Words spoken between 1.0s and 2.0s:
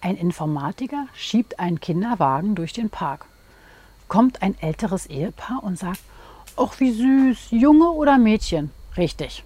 schiebt einen